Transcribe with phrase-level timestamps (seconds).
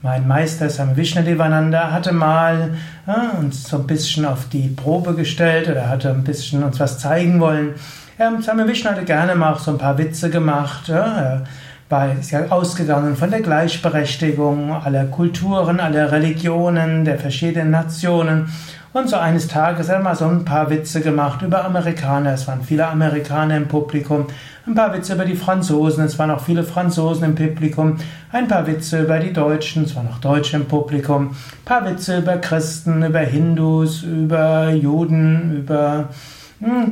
[0.00, 2.74] Mein Meister Sam Vishnadevananda hatte mal
[3.06, 6.98] ja, uns so ein bisschen auf die Probe gestellt oder hatte ein bisschen uns was
[6.98, 7.74] zeigen wollen.
[8.18, 10.88] Ja, Sam Vishnu hatte gerne mal auch so ein paar Witze gemacht.
[10.88, 11.42] Ja,
[11.92, 18.48] war, ist ja ausgegangen von der Gleichberechtigung aller Kulturen, aller Religionen, der verschiedenen Nationen.
[18.94, 22.32] Und so eines Tages hat er mal so ein paar Witze gemacht über Amerikaner.
[22.32, 24.26] Es waren viele Amerikaner im Publikum.
[24.66, 26.04] Ein paar Witze über die Franzosen.
[26.04, 27.98] Es waren auch viele Franzosen im Publikum.
[28.32, 29.84] Ein paar Witze über die Deutschen.
[29.84, 31.28] Es waren auch Deutsche im Publikum.
[31.28, 36.08] Ein paar Witze über Christen, über Hindus, über Juden, über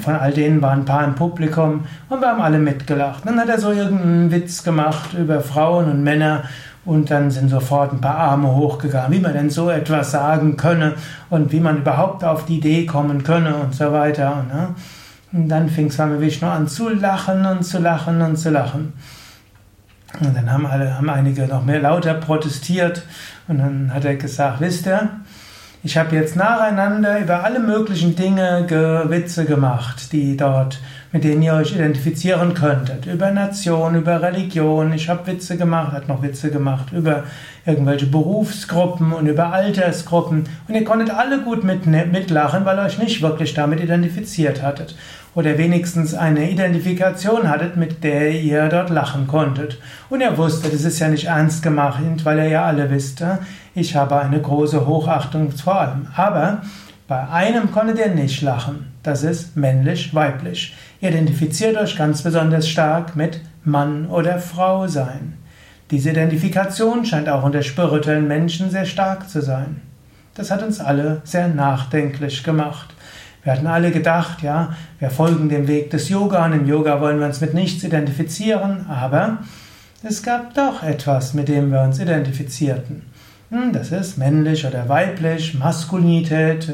[0.00, 3.24] von all denen waren ein paar im Publikum und wir haben alle mitgelacht.
[3.24, 6.44] Dann hat er so irgendeinen Witz gemacht über Frauen und Männer
[6.84, 10.94] und dann sind sofort ein paar Arme hochgegangen, wie man denn so etwas sagen könne
[11.30, 14.44] und wie man überhaupt auf die Idee kommen könne und so weiter.
[14.52, 14.74] Ne?
[15.32, 18.94] Und dann fing Swami Vishnu an zu lachen und zu lachen und zu lachen.
[20.20, 23.04] Und dann haben alle, haben einige noch mehr lauter protestiert
[23.46, 25.08] und dann hat er gesagt, wisst ihr,
[25.84, 28.66] ich habe jetzt nacheinander über alle möglichen Dinge
[29.08, 30.80] Witze gemacht, die dort,
[31.12, 33.06] mit denen ihr euch identifizieren könntet.
[33.06, 34.92] Über Nation, über Religion.
[34.92, 37.24] Ich habe Witze gemacht, hat noch Witze gemacht über
[37.66, 40.44] irgendwelche Berufsgruppen und über Altersgruppen.
[40.66, 44.96] Und ihr konntet alle gut mit, mitlachen, weil ihr euch nicht wirklich damit identifiziert hattet
[45.34, 49.78] oder wenigstens eine Identifikation hattet, mit der ihr dort lachen konntet.
[50.10, 53.24] Und er wusste, das ist ja nicht ernst gemacht, weil er ja alle wisst,
[53.74, 56.06] ich habe eine große Hochachtung vor allem.
[56.14, 56.62] Aber
[57.08, 58.92] bei einem konntet ihr nicht lachen.
[59.02, 60.74] Das ist männlich, weiblich.
[60.91, 65.34] Ihr identifiziert euch ganz besonders stark mit Mann oder Frau sein.
[65.90, 69.82] Diese Identifikation scheint auch unter spirituellen Menschen sehr stark zu sein.
[70.34, 72.94] Das hat uns alle sehr nachdenklich gemacht.
[73.42, 77.18] Wir hatten alle gedacht, ja, wir folgen dem Weg des Yoga und im Yoga wollen
[77.18, 79.38] wir uns mit nichts identifizieren, aber
[80.04, 83.02] es gab doch etwas, mit dem wir uns identifizierten.
[83.52, 86.72] Hm, das ist männlich oder weiblich, Maskulinität,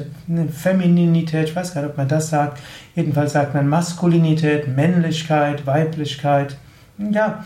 [0.53, 2.61] Femininität, ich weiß gar nicht, ob man das sagt.
[2.94, 6.56] Jedenfalls sagt man Maskulinität, Männlichkeit, Weiblichkeit.
[6.99, 7.44] Ja,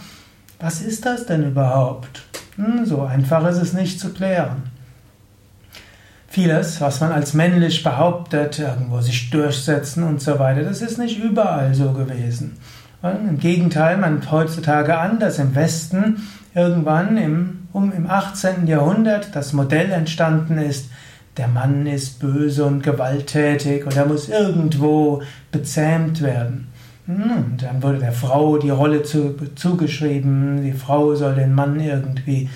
[0.60, 2.24] was ist das denn überhaupt?
[2.56, 4.64] Hm, so einfach ist es nicht zu klären.
[6.28, 11.18] Vieles, was man als männlich behauptet, irgendwo sich durchsetzen und so weiter, das ist nicht
[11.18, 12.58] überall so gewesen.
[13.02, 16.22] Und Im Gegenteil, man nimmt heutzutage an, dass im Westen
[16.54, 18.68] irgendwann im, um, im 18.
[18.68, 20.88] Jahrhundert das Modell entstanden ist,
[21.36, 26.68] der Mann ist böse und gewalttätig und er muss irgendwo bezähmt werden.
[27.06, 31.80] Hm, und dann wurde der Frau die Rolle zu, zugeschrieben, die Frau soll den Mann
[31.80, 32.50] irgendwie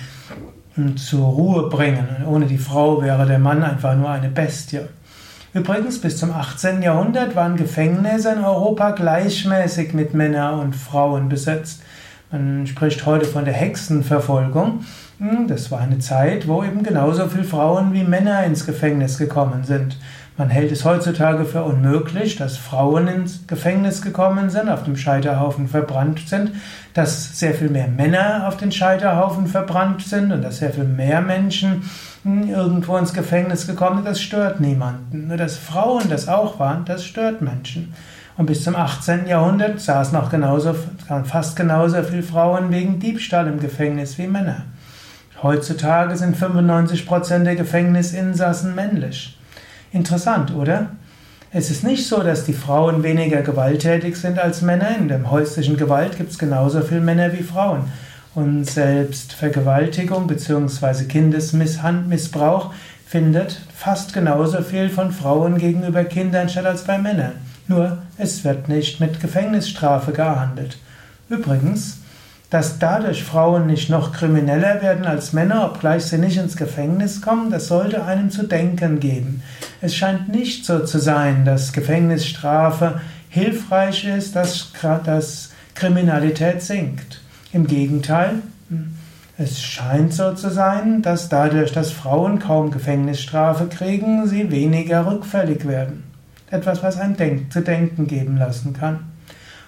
[0.96, 2.06] zur Ruhe bringen.
[2.26, 4.82] Ohne die Frau wäre der Mann einfach nur eine Bestie.
[5.56, 6.82] Übrigens, bis zum 18.
[6.82, 11.82] Jahrhundert waren Gefängnisse in Europa gleichmäßig mit Männern und Frauen besetzt.
[12.30, 14.84] Man spricht heute von der Hexenverfolgung.
[15.18, 19.64] Hm, das war eine Zeit, wo eben genauso viele Frauen wie Männer ins Gefängnis gekommen
[19.64, 19.96] sind.
[20.38, 25.66] Man hält es heutzutage für unmöglich, dass Frauen ins Gefängnis gekommen sind, auf dem Scheiterhaufen
[25.66, 26.52] verbrannt sind,
[26.92, 31.22] dass sehr viel mehr Männer auf den Scheiterhaufen verbrannt sind und dass sehr viel mehr
[31.22, 31.88] Menschen
[32.22, 34.08] hm, irgendwo ins Gefängnis gekommen sind.
[34.08, 35.28] Das stört niemanden.
[35.28, 37.94] Nur dass Frauen das auch waren, das stört Menschen.
[38.36, 39.26] Und bis zum 18.
[39.26, 40.74] Jahrhundert saßen noch genauso,
[41.24, 44.64] fast genauso viele Frauen wegen Diebstahl im Gefängnis wie Männer.
[45.42, 49.35] Heutzutage sind 95% der Gefängnisinsassen männlich.
[49.96, 50.90] Interessant, oder?
[51.50, 54.94] Es ist nicht so, dass die Frauen weniger gewalttätig sind als Männer.
[54.94, 57.84] In der häuslichen Gewalt gibt es genauso viele Männer wie Frauen.
[58.34, 61.04] Und selbst Vergewaltigung bzw.
[61.04, 62.74] Kindesmissbrauch
[63.06, 67.32] findet fast genauso viel von Frauen gegenüber Kindern statt als bei Männern.
[67.66, 70.76] Nur es wird nicht mit Gefängnisstrafe geahndet.
[71.30, 72.00] Übrigens,
[72.56, 77.50] dass dadurch Frauen nicht noch krimineller werden als Männer, obgleich sie nicht ins Gefängnis kommen,
[77.50, 79.42] das sollte einem zu denken geben.
[79.82, 82.98] Es scheint nicht so zu sein, dass Gefängnisstrafe
[83.28, 84.72] hilfreich ist, dass,
[85.04, 87.20] dass Kriminalität sinkt.
[87.52, 88.36] Im Gegenteil,
[89.36, 95.68] Es scheint so zu sein, dass dadurch, dass Frauen kaum Gefängnisstrafe kriegen, sie weniger rückfällig
[95.68, 96.04] werden.
[96.50, 99.00] Etwas, was einem denk zu denken geben lassen kann.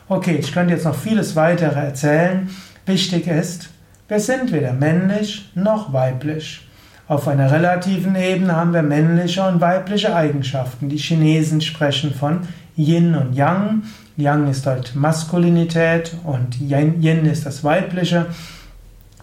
[0.08, 2.48] Okay, ich könnte jetzt noch vieles weitere erzählen.
[2.88, 3.68] Wichtig ist,
[4.08, 6.66] wir sind weder männlich noch weiblich.
[7.06, 10.88] Auf einer relativen Ebene haben wir männliche und weibliche Eigenschaften.
[10.88, 12.48] Die Chinesen sprechen von
[12.78, 13.82] Yin und Yang.
[14.16, 18.24] Yang ist dort Maskulinität und Yin ist das Weibliche.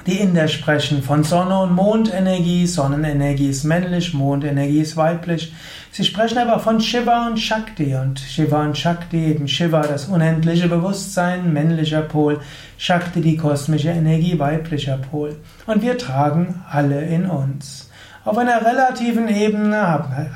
[0.07, 2.68] Die Inder sprechen von Sonne- und Mondenergie.
[2.68, 5.52] Sonnenenergie ist männlich, Mondenergie ist weiblich.
[5.92, 10.68] Sie sprechen aber von Shiva und Shakti und Shiva und Shakti, eben Shiva das unendliche
[10.68, 12.40] Bewusstsein, männlicher Pol,
[12.78, 15.38] Shakti die kosmische Energie, weiblicher Pol.
[15.66, 17.90] Und wir tragen alle in uns.
[18.25, 19.81] Auf einer relativen Ebene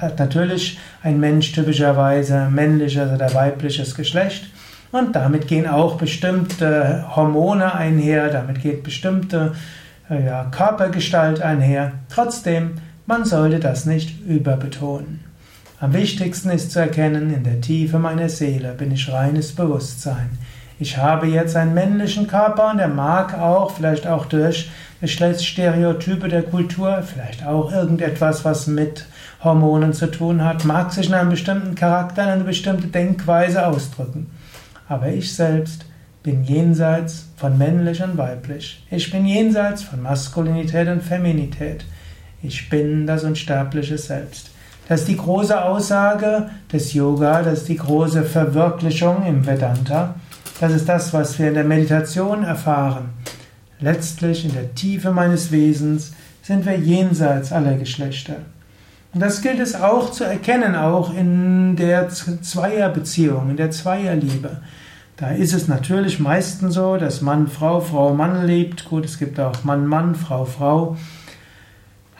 [0.01, 4.45] hat natürlich ein Mensch typischerweise männliches oder weibliches Geschlecht.
[4.91, 9.53] Und damit gehen auch bestimmte Hormone einher, damit geht bestimmte
[10.09, 11.91] äh, ja, Körpergestalt einher.
[12.09, 12.75] Trotzdem,
[13.05, 15.23] man sollte das nicht überbetonen.
[15.79, 20.29] Am wichtigsten ist zu erkennen, in der Tiefe meiner Seele bin ich reines Bewusstsein.
[20.79, 24.69] Ich habe jetzt einen männlichen Körper und er mag auch, vielleicht auch durch
[25.01, 29.05] Geschlechtsstereotype der Kultur, vielleicht auch irgendetwas, was mit
[29.43, 34.27] Hormonen zu tun hat, mag sich in einem bestimmten Charakter, in eine bestimmte Denkweise ausdrücken.
[34.89, 35.85] Aber ich selbst
[36.23, 38.85] bin jenseits von männlich und weiblich.
[38.91, 41.85] Ich bin jenseits von Maskulinität und Feminität.
[42.41, 44.49] Ich bin das unsterbliche Selbst.
[44.87, 50.15] Das ist die große Aussage des Yoga, das ist die große Verwirklichung im Vedanta.
[50.59, 53.11] Das ist das, was wir in der Meditation erfahren.
[53.79, 58.37] Letztlich in der Tiefe meines Wesens sind wir jenseits aller Geschlechter.
[59.13, 64.61] Und das gilt es auch zu erkennen, auch in der Zweierbeziehung, in der Zweierliebe.
[65.17, 68.85] Da ist es natürlich meistens so, dass Mann, Frau, Frau, Mann lebt.
[68.85, 70.95] Gut, es gibt auch Mann, Mann, Frau, Frau.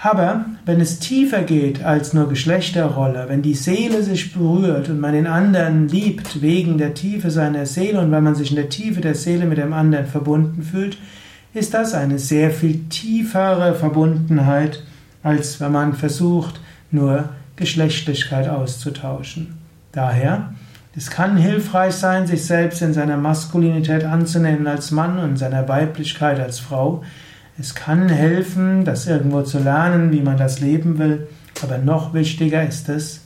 [0.02, 5.14] Aber wenn es tiefer geht als nur Geschlechterrolle, wenn die Seele sich berührt und man
[5.14, 9.02] den anderen liebt wegen der Tiefe seiner Seele und wenn man sich in der Tiefe
[9.02, 10.98] der Seele mit dem anderen verbunden fühlt,
[11.54, 14.84] ist das eine sehr viel tiefere Verbundenheit,
[15.22, 19.58] als wenn man versucht, nur Geschlechtlichkeit auszutauschen.
[19.92, 20.54] Daher,
[20.96, 25.68] es kann hilfreich sein, sich selbst in seiner Maskulinität anzunehmen als Mann und in seiner
[25.68, 27.04] Weiblichkeit als Frau.
[27.60, 31.28] Es kann helfen, das irgendwo zu lernen, wie man das leben will.
[31.62, 33.22] Aber noch wichtiger ist es,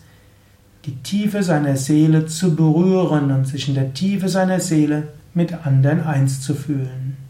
[0.85, 6.01] die Tiefe seiner Seele zu berühren und sich in der Tiefe seiner Seele mit anderen
[6.01, 7.22] eins zu fühlen.